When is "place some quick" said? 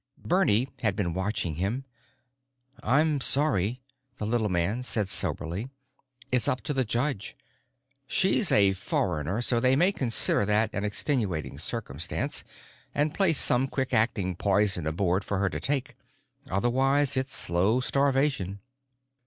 13.13-13.93